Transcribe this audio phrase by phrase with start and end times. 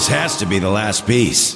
[0.00, 1.54] This has to be the last piece.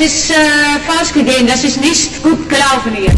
[0.00, 0.34] is eh, ist äh,
[0.86, 2.48] falsch gegeben, das ist nicht gut
[2.94, 3.12] hier.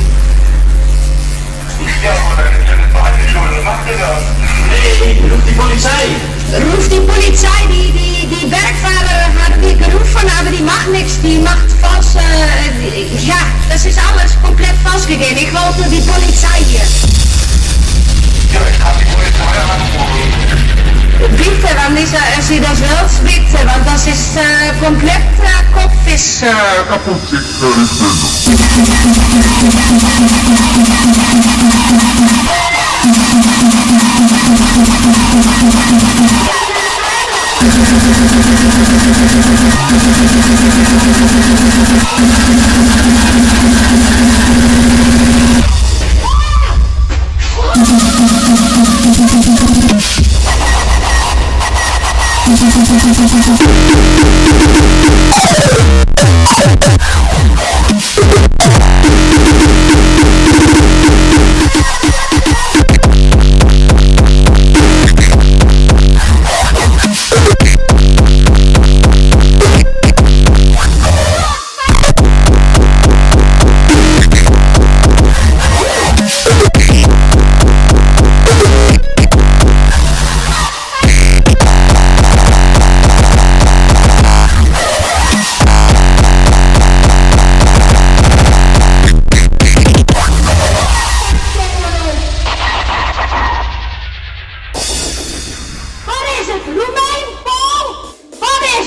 [26.40, 27.20] Shine up with.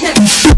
[0.03, 0.52] Yeah.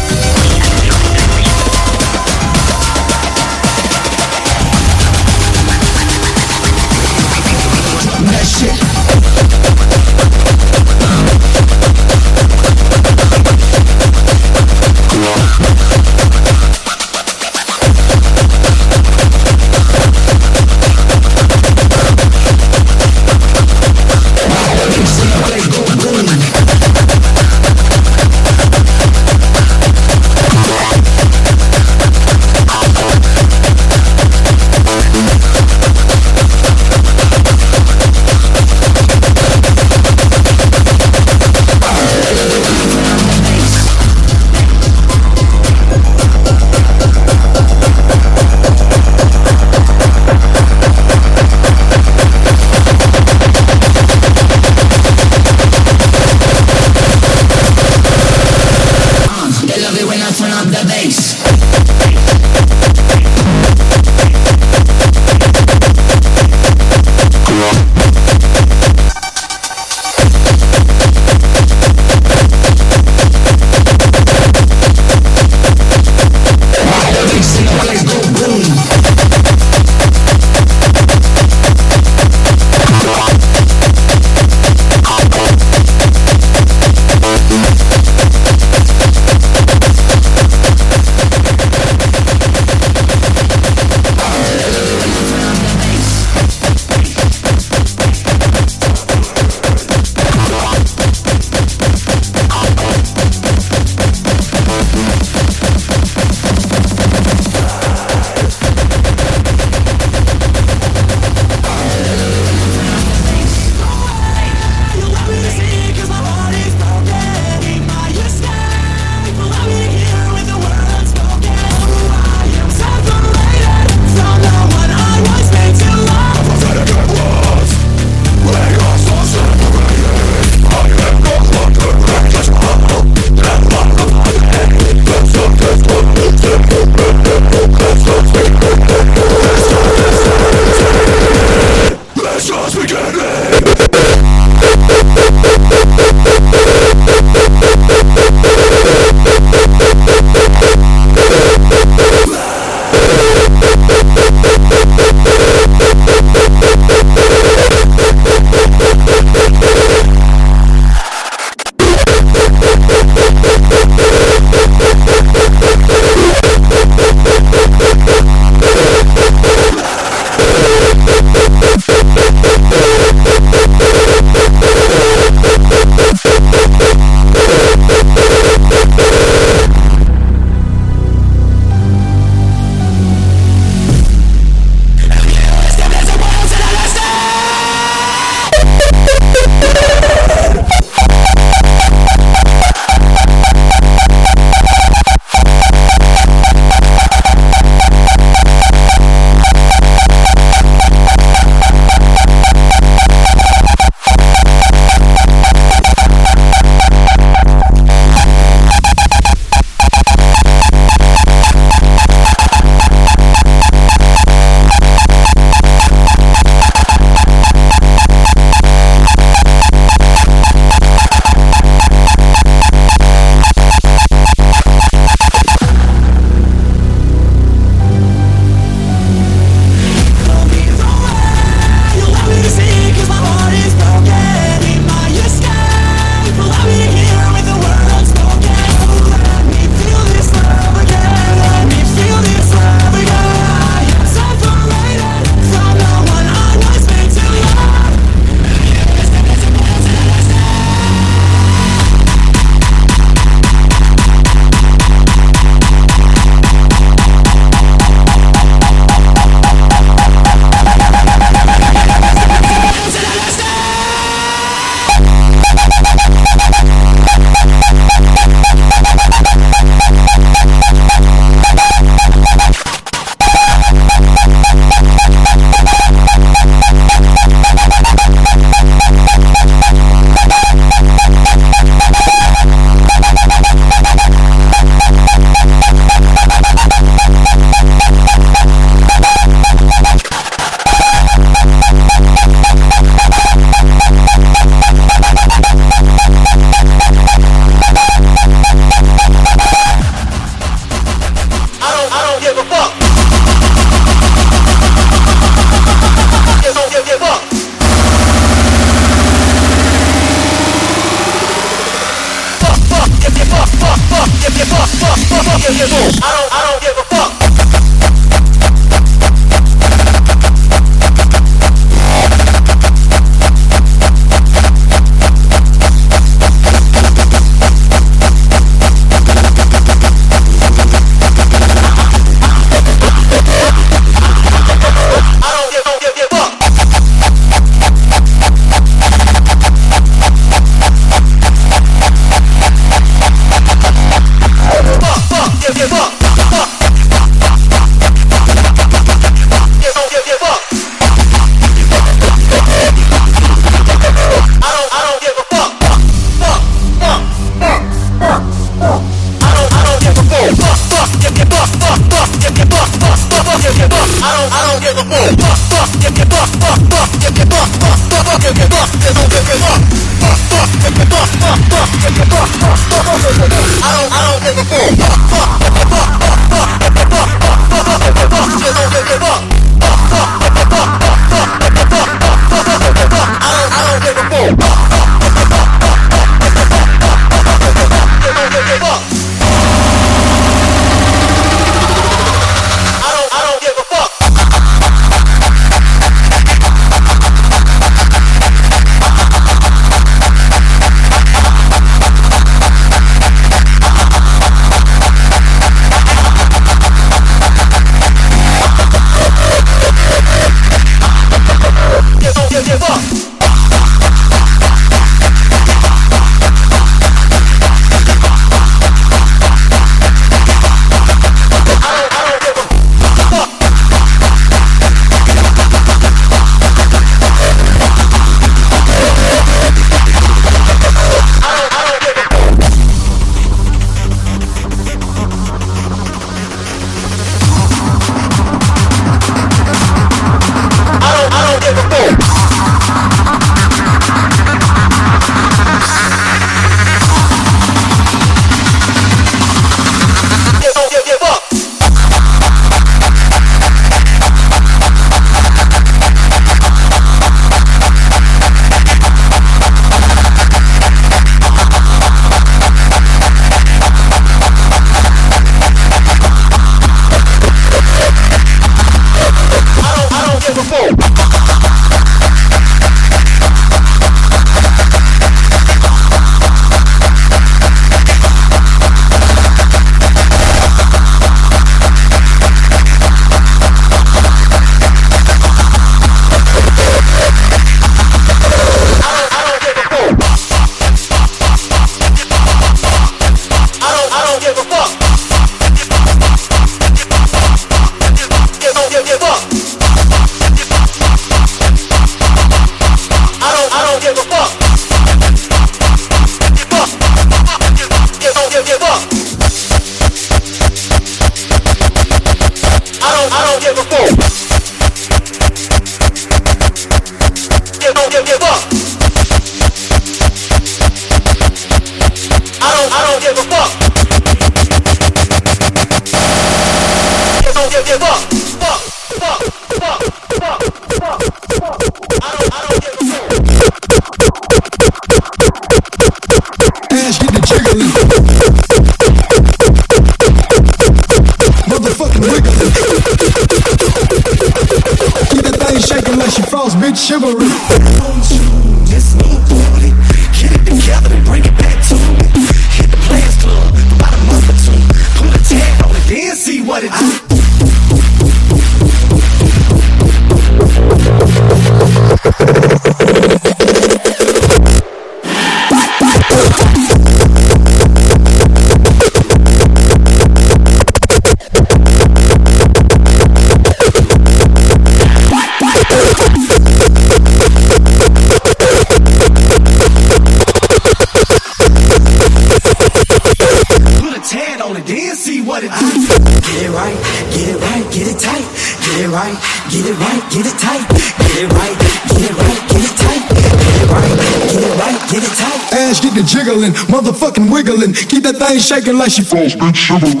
[585.44, 586.72] Get it right,
[587.12, 588.24] get it right, get it tight.
[588.64, 589.12] Get it right,
[589.50, 590.64] get it right, get it tight.
[590.72, 593.04] Get it right, get it right, get it tight.
[593.12, 593.92] Get it right,
[594.32, 595.52] get it right, get it tight.
[595.52, 597.74] Ass get the jiggling, motherfucking wiggling.
[597.74, 600.00] Keep that thing shaking like she falls, bitch shivering.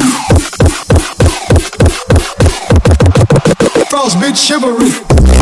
[3.90, 5.33] Falls, bitch shivering.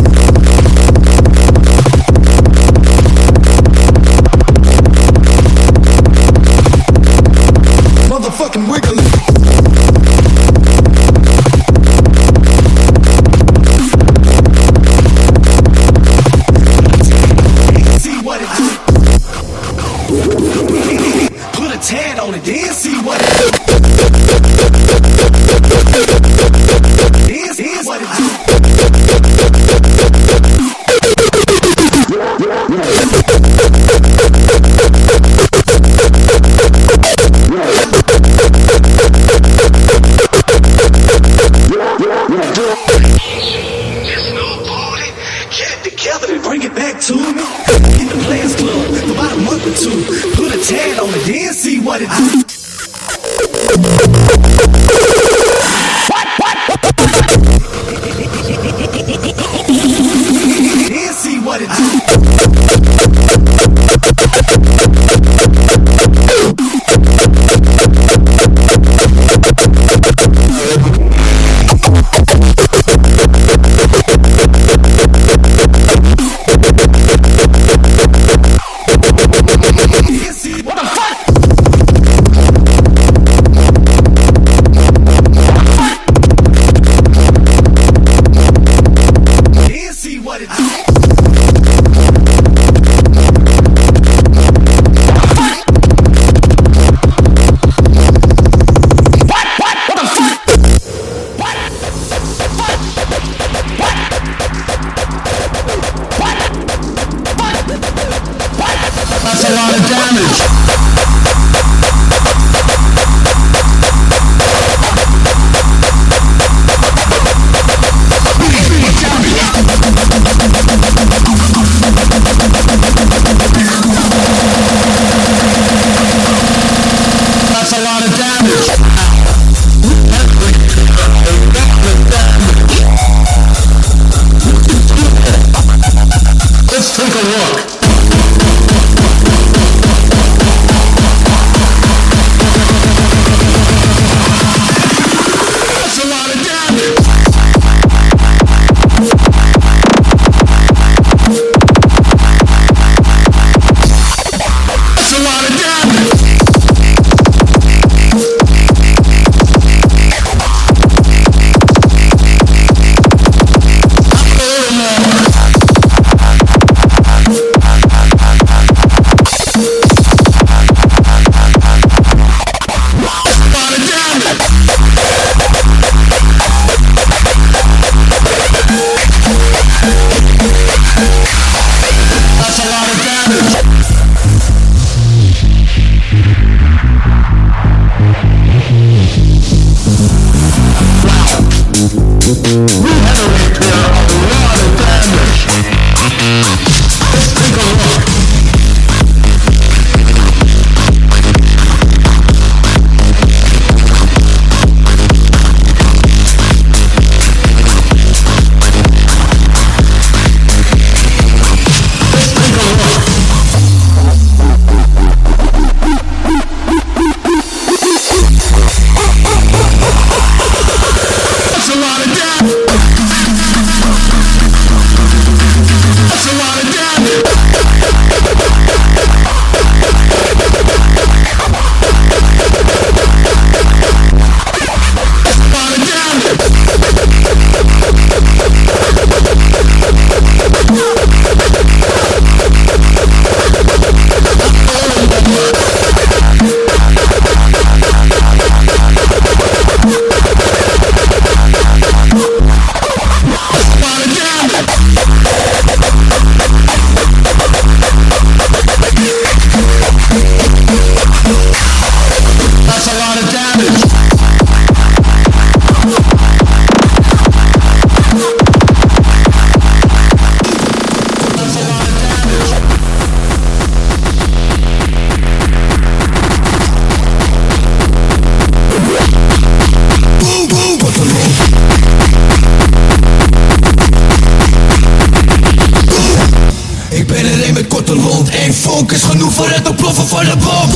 [289.43, 290.71] voor het ontploffen van de bom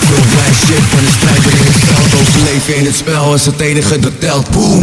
[0.00, 2.20] Veel blij shit, van de strijd in het veld.
[2.20, 4.50] Ons leven in het spel is het enige dat telt.
[4.50, 4.82] Boom.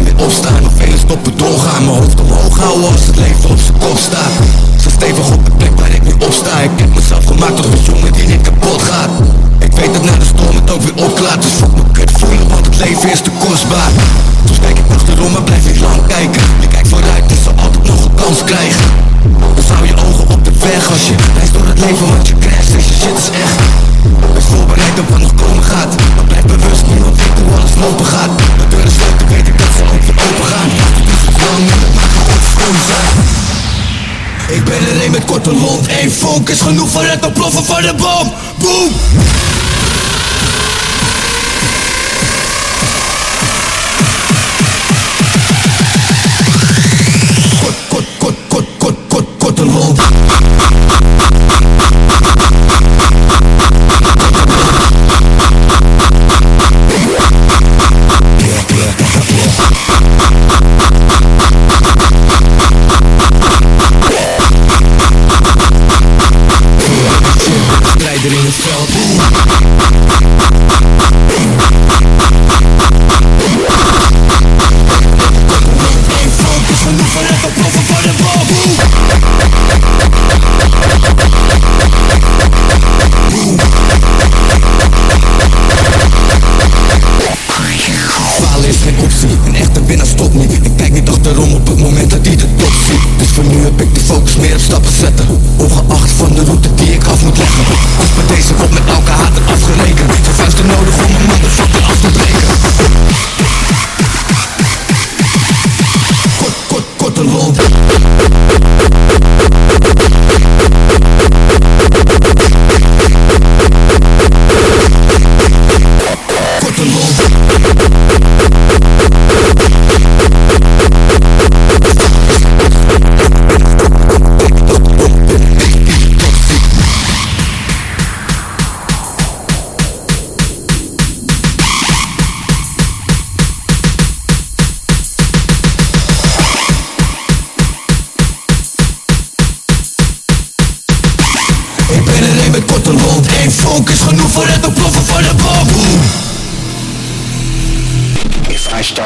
[0.17, 1.85] opstaan, of velen stoppen doorgaan.
[1.85, 4.31] Mijn hoofd omhoog houden als het leven op zijn kop staat.
[4.81, 5.50] Zo stevig op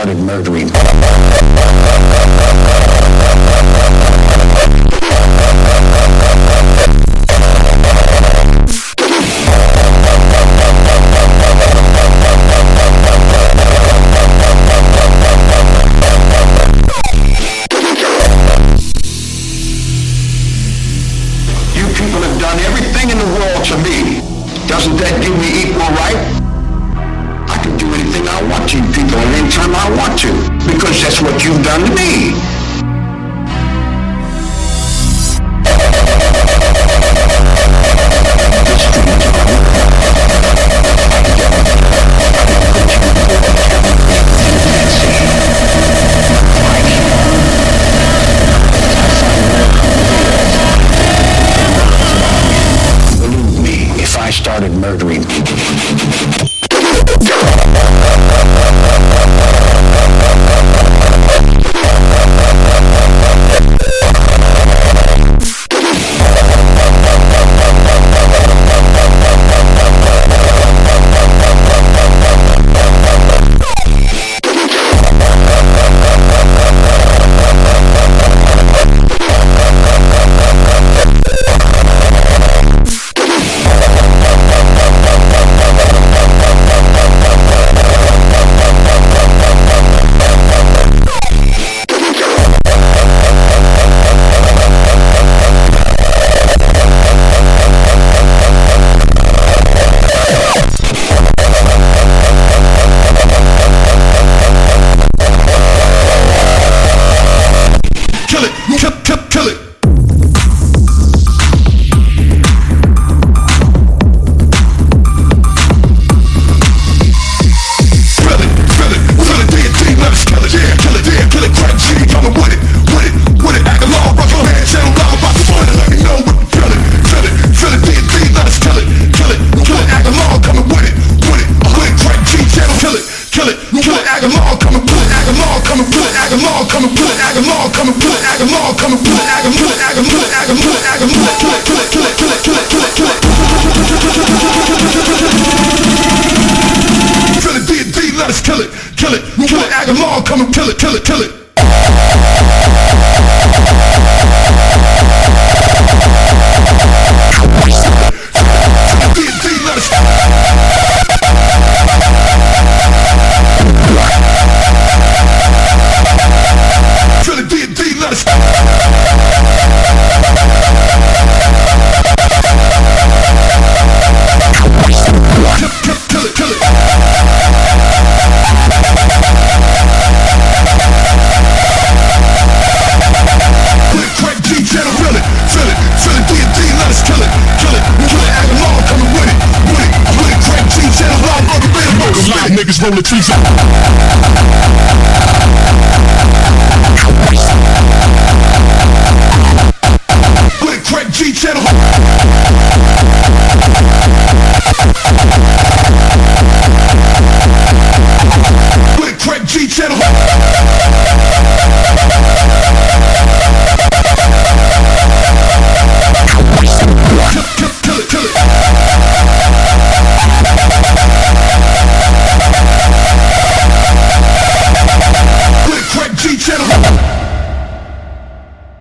[0.05, 0.64] started murdering